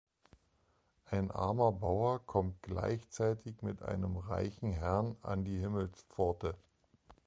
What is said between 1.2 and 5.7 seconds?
armer Bauer kommt gleichzeitig mit einem reichen Herrn an die